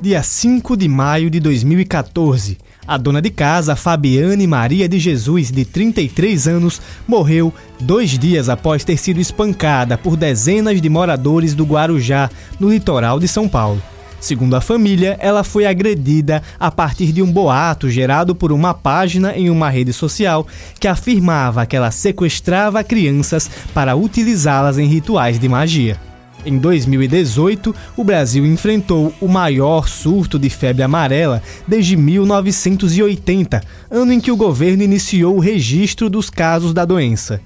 [0.00, 2.56] Dia 5 de maio de 2014,
[2.86, 8.84] a dona de casa, Fabiane Maria de Jesus, de 33 anos, morreu dois dias após
[8.84, 12.30] ter sido espancada por dezenas de moradores do Guarujá,
[12.60, 13.82] no litoral de São Paulo.
[14.20, 19.36] Segundo a família, ela foi agredida a partir de um boato gerado por uma página
[19.36, 20.46] em uma rede social
[20.78, 26.07] que afirmava que ela sequestrava crianças para utilizá-las em rituais de magia.
[26.46, 34.20] Em 2018, o Brasil enfrentou o maior surto de febre amarela desde 1980, ano em
[34.20, 37.40] que o governo iniciou o registro dos casos da doença.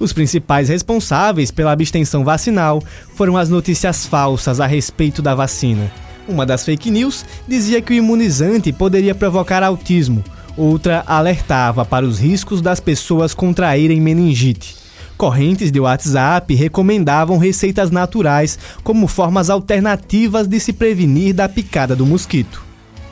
[0.00, 2.82] Os principais responsáveis pela abstenção vacinal
[3.14, 5.90] foram as notícias falsas a respeito da vacina.
[6.26, 10.24] Uma das fake news dizia que o imunizante poderia provocar autismo,
[10.56, 14.87] outra alertava para os riscos das pessoas contraírem meningite.
[15.18, 22.06] Correntes de WhatsApp recomendavam receitas naturais como formas alternativas de se prevenir da picada do
[22.06, 22.64] mosquito.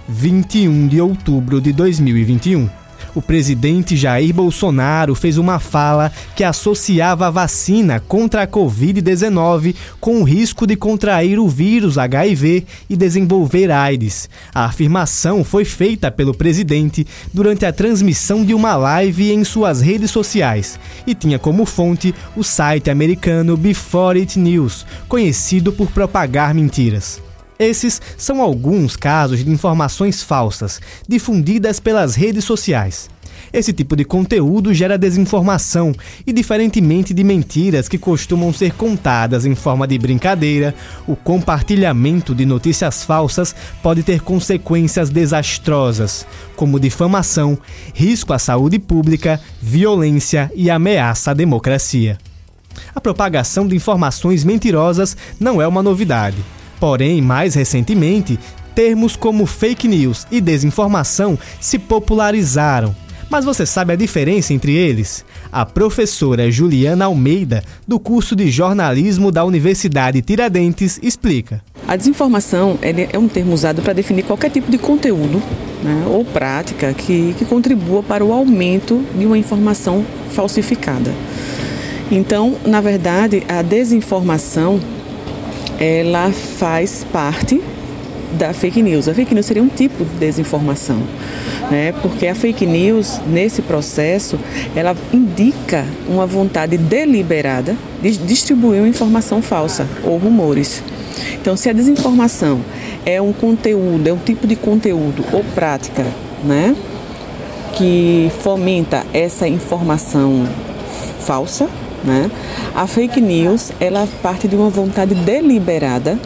[0.09, 2.86] 21 de outubro de 2021
[3.17, 10.20] o presidente Jair Bolsonaro fez uma fala que associava a vacina contra a Covid-19 com
[10.20, 14.28] o risco de contrair o vírus HIV e desenvolver AIDS.
[14.55, 20.11] A afirmação foi feita pelo presidente durante a transmissão de uma live em suas redes
[20.11, 27.22] sociais e tinha como fonte o site americano Before It News, conhecido por propagar mentiras.
[27.59, 33.09] Esses são alguns casos de informações falsas difundidas pelas redes sociais.
[33.53, 35.95] Esse tipo de conteúdo gera desinformação
[36.27, 40.75] e, diferentemente de mentiras que costumam ser contadas em forma de brincadeira,
[41.07, 47.59] o compartilhamento de notícias falsas pode ter consequências desastrosas, como difamação,
[47.95, 52.19] risco à saúde pública, violência e ameaça à democracia.
[52.95, 56.37] A propagação de informações mentirosas não é uma novidade.
[56.78, 58.38] Porém, mais recentemente,
[58.74, 62.94] termos como fake news e desinformação se popularizaram.
[63.28, 65.24] Mas você sabe a diferença entre eles?
[65.50, 71.60] A professora Juliana Almeida, do curso de jornalismo da Universidade Tiradentes, explica.
[71.88, 75.42] A desinformação é um termo usado para definir qualquer tipo de conteúdo
[75.82, 81.12] né, ou prática que, que contribua para o aumento de uma informação falsificada.
[82.10, 84.81] Então, na verdade, a desinformação
[85.78, 87.60] ela faz parte
[88.32, 89.09] da fake news.
[89.09, 91.03] A fake news seria um tipo de desinformação,
[91.71, 91.93] né?
[92.03, 94.38] Porque a fake news nesse processo
[94.75, 100.82] ela indica uma vontade deliberada de distribuir uma informação falsa ou rumores.
[101.41, 102.60] Então, se a desinformação
[103.04, 106.04] é um conteúdo, é um tipo de conteúdo ou prática,
[106.44, 106.77] né,
[107.75, 110.47] que fomenta essa informação
[111.21, 111.69] falsa,
[112.06, 112.31] né?
[112.75, 116.19] A fake news ela parte de uma vontade deliberada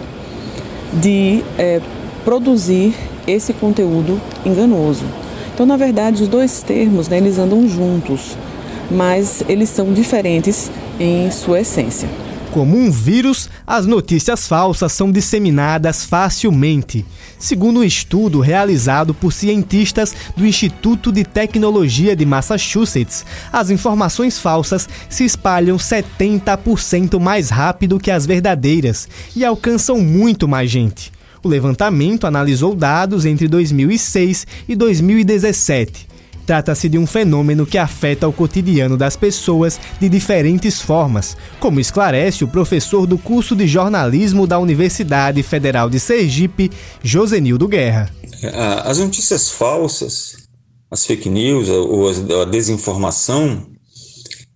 [0.92, 1.80] de é,
[2.24, 2.94] produzir
[3.26, 5.04] esse conteúdo enganoso.
[5.52, 8.36] Então, na verdade, os dois termos né, eles andam juntos,
[8.90, 12.08] mas eles são diferentes em sua essência.
[12.50, 17.04] Como um vírus, as notícias falsas são disseminadas facilmente.
[17.38, 24.88] Segundo um estudo realizado por cientistas do Instituto de Tecnologia de Massachusetts, as informações falsas
[25.08, 31.12] se espalham 70% mais rápido que as verdadeiras e alcançam muito mais gente.
[31.42, 36.09] O levantamento analisou dados entre 2006 e 2017
[36.50, 42.42] Trata-se de um fenômeno que afeta o cotidiano das pessoas de diferentes formas, como esclarece
[42.42, 46.68] o professor do curso de jornalismo da Universidade Federal de Sergipe,
[47.04, 48.10] Josenildo Guerra.
[48.82, 50.38] As notícias falsas,
[50.90, 52.10] as fake news ou
[52.42, 53.68] a desinformação,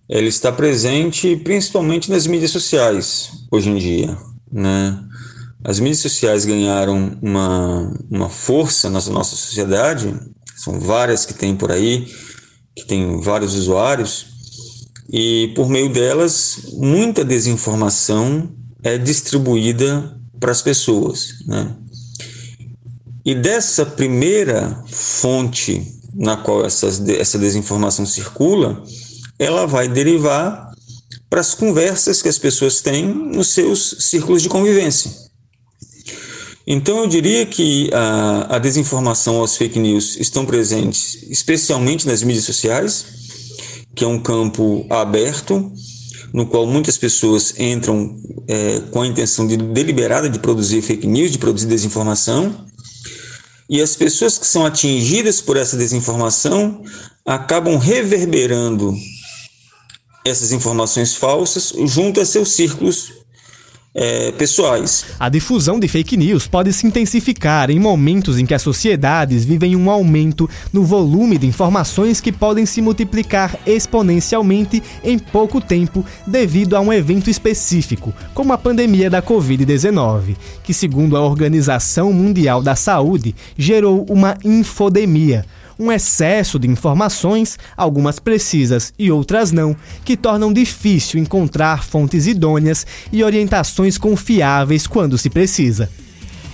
[0.09, 4.17] ela está presente principalmente nas mídias sociais hoje em dia,
[4.51, 4.99] né?
[5.63, 10.13] As mídias sociais ganharam uma, uma força na nossa sociedade
[10.55, 12.07] são várias que tem por aí,
[12.75, 14.27] que tem vários usuários,
[15.09, 18.49] e por meio delas, muita desinformação
[18.83, 21.35] é distribuída para as pessoas.
[21.45, 21.75] Né?
[23.23, 28.81] E dessa primeira fonte na qual essas, essa desinformação circula,
[29.37, 30.71] ela vai derivar
[31.29, 35.11] para as conversas que as pessoas têm nos seus círculos de convivência.
[36.67, 42.45] Então, eu diria que a, a desinformação, as fake news estão presentes especialmente nas mídias
[42.45, 43.05] sociais,
[43.93, 45.71] que é um campo aberto,
[46.33, 48.17] no qual muitas pessoas entram
[48.47, 52.65] é, com a intenção de, deliberada de produzir fake news, de produzir desinformação,
[53.69, 56.83] e as pessoas que são atingidas por essa desinformação
[57.25, 58.93] acabam reverberando
[60.25, 63.24] essas informações falsas junto a seus círculos
[63.95, 65.05] é, pessoais.
[65.17, 69.75] A difusão de fake news pode se intensificar em momentos em que as sociedades vivem
[69.75, 76.75] um aumento no volume de informações que podem se multiplicar exponencialmente em pouco tempo devido
[76.75, 82.75] a um evento específico, como a pandemia da Covid-19, que, segundo a Organização Mundial da
[82.75, 85.45] Saúde, gerou uma infodemia
[85.79, 92.85] um excesso de informações, algumas precisas e outras não, que tornam difícil encontrar fontes idôneas
[93.11, 95.89] e orientações confiáveis quando se precisa.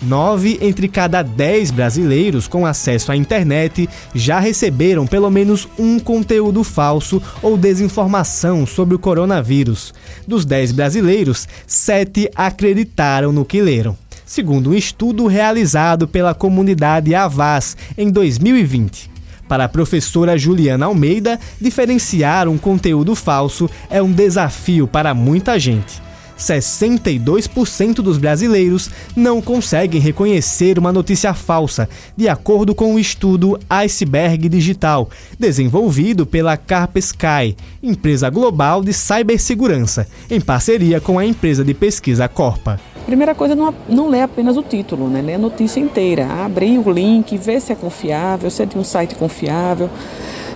[0.02, 6.64] Nove entre cada dez brasileiros com acesso à internet já receberam pelo menos um conteúdo
[6.64, 9.94] falso ou desinformação sobre o coronavírus.
[10.28, 13.96] Dos dez brasileiros, sete acreditaram no que leram.
[14.32, 19.12] Segundo um estudo realizado pela comunidade Avaz em 2020.
[19.46, 26.02] Para a professora Juliana Almeida, diferenciar um conteúdo falso é um desafio para muita gente.
[26.42, 34.50] 62% dos brasileiros não conseguem reconhecer uma notícia falsa, de acordo com o estudo Iceberg
[34.50, 35.10] Digital,
[35.40, 42.80] desenvolvido pela Carpesky, empresa global de cibersegurança, em parceria com a empresa de pesquisa Corpa.
[43.06, 45.22] Primeira coisa, não, não lê apenas o título, né?
[45.22, 46.28] lê a notícia inteira.
[46.46, 49.90] Abrir o link, ver se é confiável, se é de um site confiável,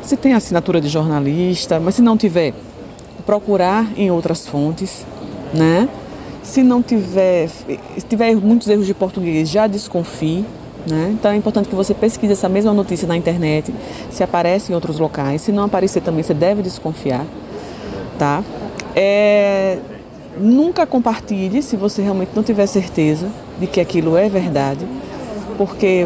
[0.02, 2.54] se tem assinatura de jornalista, mas se não tiver,
[3.26, 5.06] procurar em outras fontes,
[5.54, 5.90] né?
[6.44, 10.46] Se não tiver, se tiver muitos erros de português, já desconfie.
[10.88, 11.10] Né?
[11.14, 13.74] Então é importante que você pesquise essa mesma notícia na internet,
[14.12, 15.42] se aparece em outros locais.
[15.42, 17.26] Se não aparecer também, você deve desconfiar.
[18.20, 18.44] Tá?
[18.96, 19.80] É,
[20.38, 24.86] Nunca compartilhe se você realmente não tiver certeza de que aquilo é verdade,
[25.58, 26.06] porque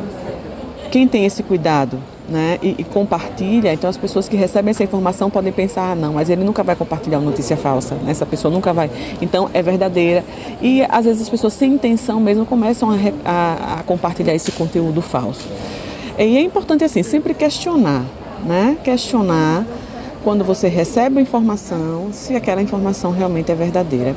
[0.91, 1.99] quem tem esse cuidado
[2.29, 6.13] né, e, e, compartilha, então as pessoas que recebem essa informação podem pensar, ah, não,
[6.13, 8.89] mas ele nunca vai compartilhar uma notícia falsa, né, essa pessoa nunca vai.
[9.21, 10.23] Então é verdadeira.
[10.61, 12.95] E às vezes as pessoas sem intenção mesmo começam a,
[13.25, 15.47] a, a compartilhar esse conteúdo falso.
[16.17, 18.03] E é importante assim, sempre questionar,
[18.45, 18.77] né?
[18.83, 19.65] Questionar
[20.23, 24.15] quando você recebe a informação, se aquela informação realmente é verdadeira.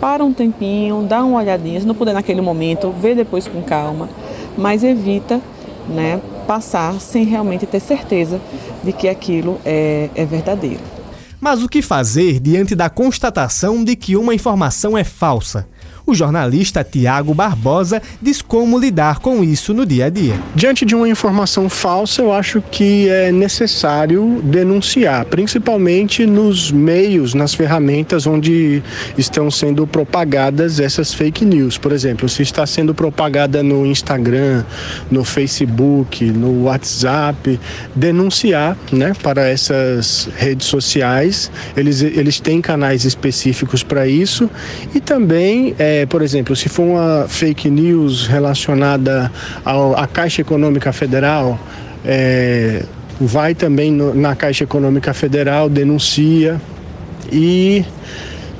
[0.00, 4.08] Para um tempinho, dá uma olhadinha, se não puder naquele momento, vê depois com calma,
[4.56, 5.40] mas evita
[5.88, 8.40] né, passar sem realmente ter certeza
[8.82, 10.80] de que aquilo é, é verdadeiro.
[11.40, 15.68] Mas o que fazer diante da constatação de que uma informação é falsa?
[16.10, 20.34] O jornalista Tiago Barbosa diz como lidar com isso no dia a dia.
[20.56, 27.54] Diante de uma informação falsa, eu acho que é necessário denunciar, principalmente nos meios, nas
[27.54, 28.82] ferramentas onde
[29.16, 31.78] estão sendo propagadas essas fake news.
[31.78, 34.64] Por exemplo, se está sendo propagada no Instagram,
[35.12, 37.60] no Facebook, no WhatsApp,
[37.94, 41.52] denunciar né, para essas redes sociais.
[41.76, 44.50] Eles, eles têm canais específicos para isso
[44.92, 49.30] e também é, por exemplo, se for uma fake news relacionada
[49.64, 51.58] ao, à Caixa Econômica Federal,
[52.04, 52.84] é,
[53.20, 56.60] vai também no, na Caixa Econômica Federal, denuncia
[57.32, 57.84] e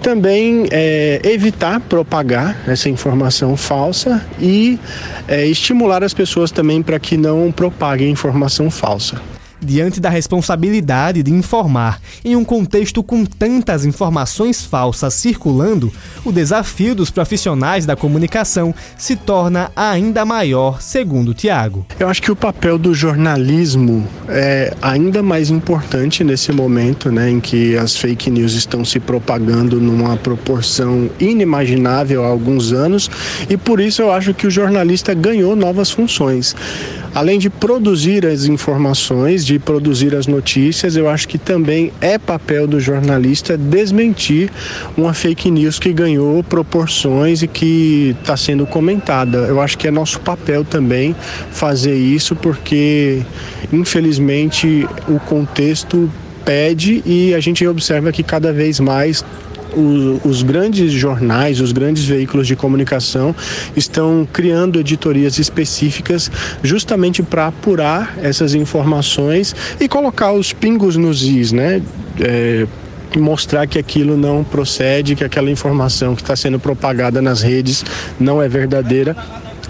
[0.02, 4.78] também é, evitar propagar essa informação falsa e
[5.28, 9.20] é, estimular as pessoas também para que não propaguem informação falsa
[9.60, 15.92] diante da responsabilidade de informar em um contexto com tantas informações falsas circulando,
[16.24, 21.86] o desafio dos profissionais da comunicação se torna ainda maior, segundo Tiago.
[21.98, 27.40] Eu acho que o papel do jornalismo é ainda mais importante nesse momento, né, em
[27.40, 33.11] que as fake news estão se propagando numa proporção inimaginável há alguns anos,
[33.49, 36.54] e por isso eu acho que o jornalista ganhou novas funções.
[37.12, 42.69] Além de produzir as informações, de produzir as notícias, eu acho que também é papel
[42.69, 44.49] do jornalista desmentir
[44.97, 49.38] uma fake news que ganhou proporções e que está sendo comentada.
[49.38, 51.17] Eu acho que é nosso papel também
[51.50, 53.23] fazer isso, porque
[53.73, 56.09] infelizmente o contexto
[56.45, 59.25] pede e a gente observa que cada vez mais
[59.76, 63.34] os, os grandes jornais, os grandes veículos de comunicação
[63.76, 66.30] estão criando editorias específicas
[66.62, 71.82] justamente para apurar essas informações e colocar os pingos nos is, né?
[72.20, 72.66] É,
[73.18, 77.84] mostrar que aquilo não procede, que aquela informação que está sendo propagada nas redes
[78.18, 79.16] não é verdadeira.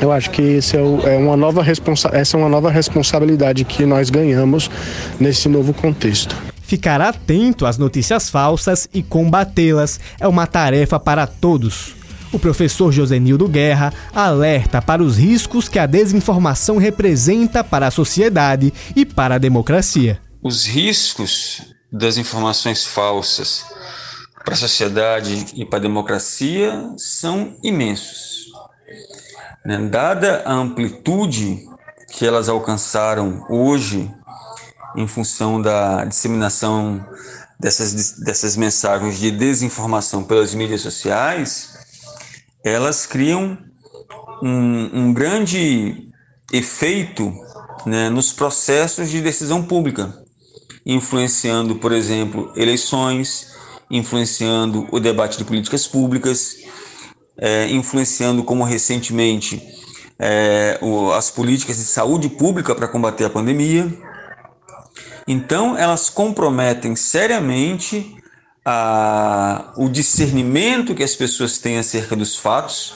[0.00, 3.64] Eu acho que esse é, o, é uma nova responsa essa é uma nova responsabilidade
[3.64, 4.70] que nós ganhamos
[5.18, 6.49] nesse novo contexto.
[6.70, 11.96] Ficar atento às notícias falsas e combatê-las é uma tarefa para todos.
[12.32, 18.72] O professor Josenildo Guerra alerta para os riscos que a desinformação representa para a sociedade
[18.94, 20.20] e para a democracia.
[20.40, 21.60] Os riscos
[21.92, 23.64] das informações falsas
[24.44, 28.44] para a sociedade e para a democracia são imensos.
[29.66, 29.76] Né?
[29.90, 31.64] Dada a amplitude
[32.12, 34.08] que elas alcançaram hoje,
[34.96, 37.04] em função da disseminação
[37.58, 41.70] dessas, dessas mensagens de desinformação pelas mídias sociais,
[42.64, 43.58] elas criam
[44.42, 46.08] um, um grande
[46.52, 47.32] efeito
[47.86, 50.12] né, nos processos de decisão pública,
[50.84, 53.50] influenciando, por exemplo, eleições,
[53.90, 56.56] influenciando o debate de políticas públicas,
[57.36, 59.62] é, influenciando, como recentemente,
[60.18, 63.90] é, o, as políticas de saúde pública para combater a pandemia.
[65.26, 68.16] Então, elas comprometem seriamente
[68.64, 72.94] a, o discernimento que as pessoas têm acerca dos fatos,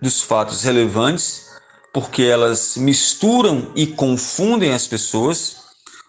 [0.00, 1.46] dos fatos relevantes,
[1.92, 5.56] porque elas misturam e confundem as pessoas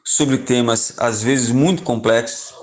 [0.04, 2.54] sobre temas às vezes muito complexos,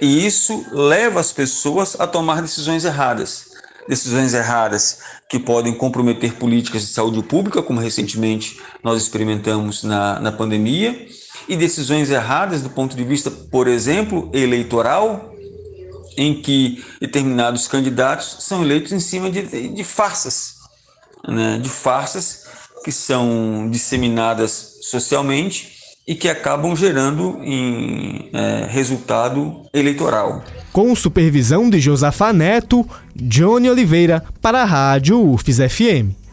[0.00, 3.46] e isso leva as pessoas a tomar decisões erradas.
[3.88, 4.98] Decisões erradas
[5.30, 11.06] que podem comprometer políticas de saúde pública, como recentemente nós experimentamos na, na pandemia,
[11.48, 15.32] e decisões erradas do ponto de vista, por exemplo, eleitoral,
[16.16, 20.54] em que determinados candidatos são eleitos em cima de, de farsas,
[21.28, 21.58] né?
[21.58, 22.44] de farsas
[22.84, 25.76] que são disseminadas socialmente
[26.06, 30.44] e que acabam gerando em é, resultado eleitoral.
[30.72, 36.25] Com supervisão de Josafá Neto, Johnny Oliveira para a Rádio UFES FM.